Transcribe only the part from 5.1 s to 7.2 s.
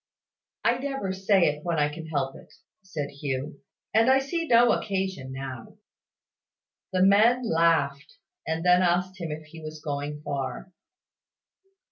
now." The